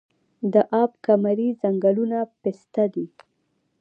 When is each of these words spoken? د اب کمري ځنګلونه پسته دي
د 0.53 0.55
اب 0.81 0.91
کمري 1.05 1.47
ځنګلونه 1.61 2.19
پسته 2.41 2.83
دي 2.93 3.05